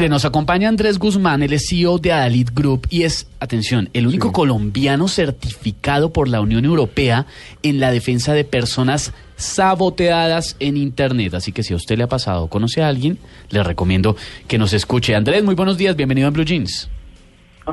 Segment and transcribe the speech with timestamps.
[0.00, 4.06] Mire, nos acompaña Andrés Guzmán, él es CEO de Adalid Group y es, atención, el
[4.06, 7.26] único colombiano certificado por la Unión Europea
[7.62, 11.34] en la defensa de personas saboteadas en Internet.
[11.34, 13.18] Así que si a usted le ha pasado o conoce a alguien,
[13.50, 14.16] le recomiendo
[14.48, 15.14] que nos escuche.
[15.14, 16.88] Andrés, muy buenos días, bienvenido a Blue Jeans.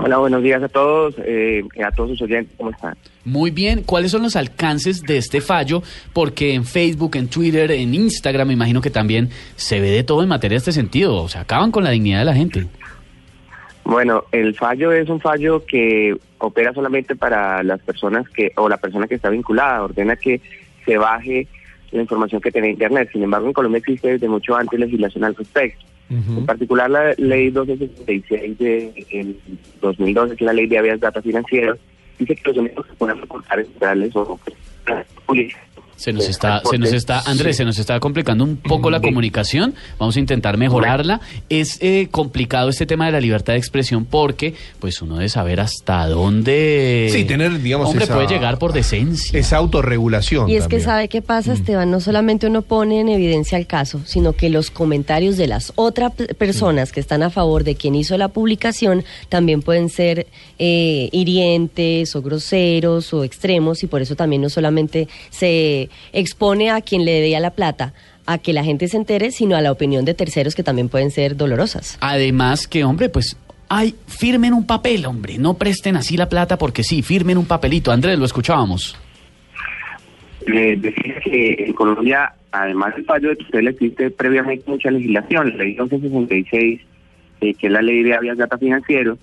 [0.04, 2.96] Hola, buenos días a todos, eh, a todos sus oyentes, ¿cómo están?
[3.26, 5.82] Muy bien, ¿cuáles son los alcances de este fallo?
[6.14, 10.22] Porque en Facebook, en Twitter, en Instagram, me imagino que también se ve de todo
[10.22, 12.68] en materia de este sentido, o sea, acaban con la dignidad de la gente.
[13.84, 18.78] Bueno, el fallo es un fallo que opera solamente para las personas que, o la
[18.78, 20.42] persona que está vinculada, ordena que
[20.86, 21.48] se baje
[21.92, 23.10] la información que tiene Internet.
[23.12, 25.86] Sin embargo, en Colombia existe desde mucho antes legislación al respecto.
[26.10, 29.36] En particular, la ley 1266 de
[29.82, 31.78] 2012, que es la ley de habeas data financieras,
[32.18, 34.40] dice que los únicos que pueden reportar centrales o
[35.98, 39.74] se nos está, se nos está, Andrés, se nos está complicando un poco la comunicación.
[39.98, 41.22] Vamos a intentar mejorarla.
[41.50, 45.60] Es eh, complicado este tema de la libertad de expresión porque, pues, uno debe saber
[45.60, 47.10] hasta dónde.
[47.12, 49.40] Sí, tener, digamos, hombre puede llegar por decencia.
[49.40, 50.50] Esa autorregulación.
[50.50, 51.90] Y es que sabe qué pasa, Esteban.
[51.90, 56.12] No solamente uno pone en evidencia el caso, sino que los comentarios de las otras
[56.38, 60.28] personas que están a favor de quien hizo la publicación también pueden ser
[60.60, 66.82] eh, hirientes o groseros o extremos y por eso también no solamente se expone a
[66.82, 67.94] quien le debía la plata
[68.26, 71.12] a que la gente se entere, sino a la opinión de terceros que también pueden
[71.12, 71.98] ser dolorosas.
[72.02, 73.38] Además que, hombre, pues
[73.70, 77.92] ay, firmen un papel, hombre, no presten así la plata porque sí, firmen un papelito.
[77.92, 78.98] Andrés, lo escuchábamos.
[80.46, 85.64] Le decía que en Colombia, además del fallo de tutela, existe previamente mucha legislación, la
[85.64, 86.82] ley 1166,
[87.42, 89.18] eh, que es la ley de habeas data financiero,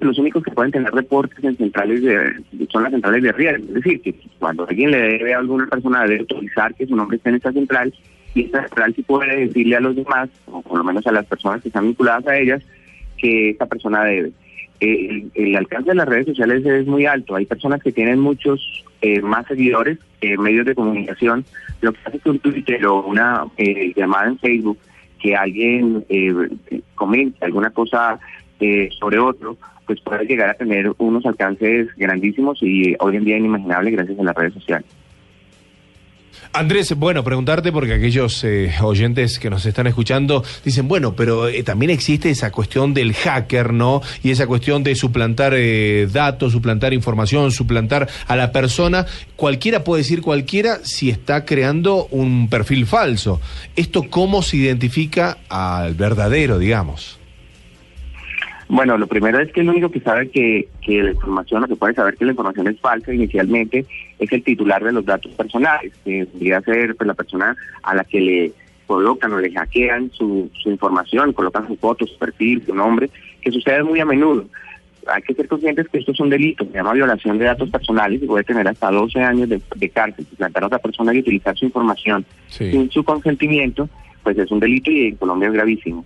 [0.00, 3.64] los únicos que pueden tener reportes en centrales de, son las centrales de riesgo.
[3.68, 7.16] Es decir, que cuando alguien le debe a alguna persona debe autorizar que su nombre
[7.16, 7.92] esté en esta central
[8.34, 11.26] y esta central sí puede decirle a los demás, o por lo menos a las
[11.26, 12.62] personas que están vinculadas a ellas,
[13.16, 14.32] que esta persona debe.
[14.80, 17.34] el, alcance de las redes sociales es muy alto.
[17.34, 21.44] Hay personas que tienen muchos eh, más seguidores que medios de comunicación.
[21.80, 24.78] Lo que hace que un Twitter o una eh, llamada en Facebook,
[25.18, 26.32] que alguien eh,
[26.94, 28.18] comente alguna cosa
[28.98, 29.56] sobre otro,
[29.98, 34.36] pues llegar a tener unos alcances grandísimos y hoy en día inimaginables gracias a las
[34.36, 34.86] redes sociales.
[36.52, 41.62] Andrés, bueno, preguntarte porque aquellos eh, oyentes que nos están escuchando dicen, bueno, pero eh,
[41.62, 44.02] también existe esa cuestión del hacker, ¿no?
[44.24, 49.06] Y esa cuestión de suplantar eh, datos, suplantar información, suplantar a la persona.
[49.36, 53.40] Cualquiera puede decir cualquiera si está creando un perfil falso.
[53.76, 57.20] ¿Esto cómo se identifica al verdadero, digamos?
[58.72, 61.74] Bueno, lo primero es que el único que sabe que, que la información, o que
[61.74, 63.84] puede saber que la información es falsa inicialmente,
[64.16, 68.04] es el titular de los datos personales, que podría ser pues, la persona a la
[68.04, 68.52] que le
[68.86, 73.10] colocan o le hackean su, su información, colocan su foto, su perfil, su nombre,
[73.42, 74.44] que sucede muy a menudo.
[75.08, 78.22] Hay que ser conscientes que esto es un delito, se llama violación de datos personales
[78.22, 80.24] y puede tener hasta 12 años de, de cárcel.
[80.36, 83.88] Plantar a otra persona y utilizar su información sin su consentimiento,
[84.22, 86.04] pues es un delito y en Colombia es gravísimo.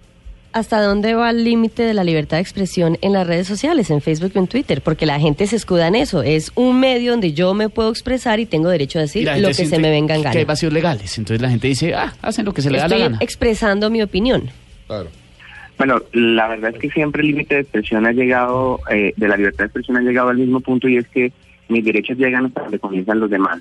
[0.55, 4.01] ¿Hasta dónde va el límite de la libertad de expresión en las redes sociales, en
[4.01, 4.83] Facebook y en Twitter?
[4.83, 6.23] Porque la gente se escuda en eso.
[6.23, 9.55] Es un medio donde yo me puedo expresar y tengo derecho a decir lo que
[9.55, 10.31] se me venga en gana.
[10.31, 11.19] Que hay vacíos legales.
[11.19, 13.19] Entonces la gente dice, ah, hacen lo que se le da la gana.
[13.21, 14.49] expresando mi opinión.
[14.87, 15.09] Claro.
[15.77, 19.37] Bueno, la verdad es que siempre el límite de expresión ha llegado, eh, de la
[19.37, 21.33] libertad de expresión ha llegado al mismo punto y es que
[21.69, 23.61] mis derechos llegan hasta donde comienzan los demás.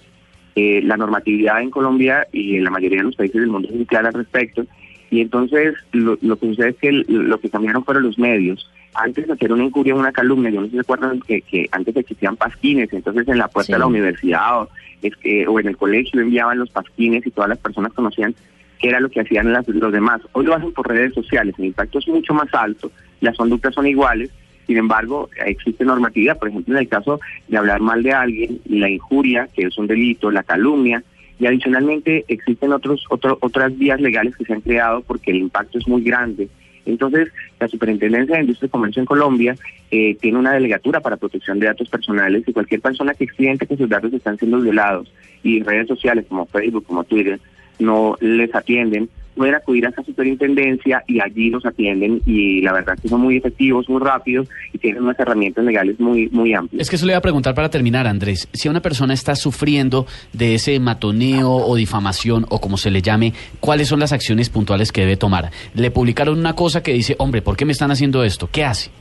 [0.55, 3.73] Eh, la normatividad en Colombia y en la mayoría de los países del mundo es
[3.73, 4.63] muy clara al respecto
[5.13, 8.67] y entonces lo, que sucede es que lo que cambiaron fueron los medios.
[8.95, 11.69] Antes de hacer una incuria, una calumnia, yo no sé si se acuerdan que, que
[11.71, 14.69] antes existían pasquines, entonces en la puerta de la universidad o,
[15.03, 18.33] es que, o en el colegio enviaban los pasquines y todas las personas conocían
[18.79, 20.19] qué era lo que hacían los demás.
[20.31, 22.91] Hoy lo hacen por redes sociales, el impacto es mucho más alto,
[23.21, 24.31] las conductas son iguales,
[24.65, 28.89] sin embargo, existe normatividad, por ejemplo, en el caso de hablar mal de alguien, la
[28.89, 31.03] injuria, que es un delito, la calumnia,
[31.39, 35.87] y adicionalmente existen otros, otras vías legales que se han creado porque el impacto es
[35.87, 36.47] muy grande.
[36.85, 37.29] Entonces,
[37.59, 39.55] la Superintendencia de Industria y Comercio en Colombia
[39.89, 43.77] eh, tiene una delegatura para protección de datos personales y cualquier persona que extiende que
[43.77, 45.11] sus datos están siendo violados
[45.43, 47.39] y redes sociales como Facebook, como Twitter,
[47.79, 52.97] no les atienden, pueden acudir a esa superintendencia y allí los atienden y la verdad
[53.01, 56.81] que son muy efectivos, muy rápidos y tienen unas herramientas legales muy, muy amplias.
[56.81, 58.47] Es que eso le iba a preguntar para terminar, Andrés.
[58.53, 63.33] Si una persona está sufriendo de ese matoneo o difamación o como se le llame,
[63.59, 65.51] ¿cuáles son las acciones puntuales que debe tomar?
[65.73, 68.49] Le publicaron una cosa que dice, hombre, ¿por qué me están haciendo esto?
[68.51, 68.91] ¿Qué hace?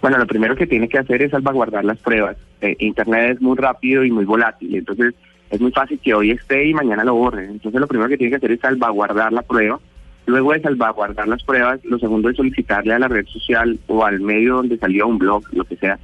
[0.00, 2.36] Bueno, lo primero que tiene que hacer es salvaguardar las pruebas.
[2.60, 5.14] Eh, Internet es muy rápido y muy volátil, entonces
[5.54, 7.44] es muy fácil que hoy esté y mañana lo borre.
[7.44, 9.78] Entonces lo primero que tiene que hacer es salvaguardar la prueba
[10.26, 14.20] Luego de salvaguardar las pruebas, lo segundo es solicitarle a la red social o al
[14.20, 15.98] medio donde salió un blog, lo que sea,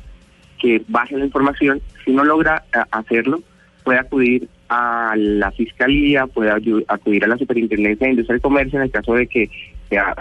[0.59, 1.81] que baje la información.
[2.05, 3.41] Si no logra eh, hacerlo,
[3.83, 8.85] puede acudir a la fiscalía, puede acudir a la superintendencia de industria y comercio en
[8.85, 9.51] el caso de que
[9.89, 10.15] sea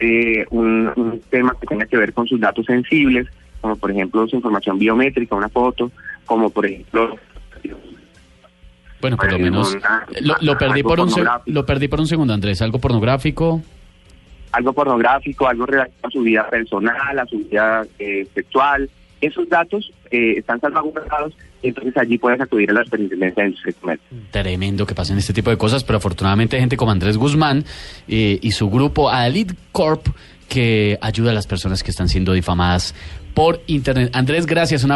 [0.00, 3.28] eh, un, un, tema que tenga que ver con sus datos sensibles,
[3.60, 5.92] como por ejemplo su información biométrica, una foto,
[6.26, 7.16] como por ejemplo
[9.00, 9.76] bueno, por lo menos
[10.40, 11.10] lo, perdí por un
[11.46, 12.62] lo perdí por un segundo, Andrés.
[12.62, 13.62] ¿Algo pornográfico?
[14.52, 18.88] Algo pornográfico, algo relacionado a su vida personal, a su vida eh, sexual.
[19.20, 23.98] Esos datos eh, están salvaguardados y entonces allí puedes acudir a la superintendencia de industria
[24.30, 27.64] Tremendo que pasen este tipo de cosas, pero afortunadamente hay gente como Andrés Guzmán
[28.08, 30.06] eh, y su grupo Adalid Corp
[30.48, 32.94] que ayuda a las personas que están siendo difamadas
[33.34, 34.10] por internet.
[34.14, 34.82] Andrés, gracias.
[34.84, 34.94] Una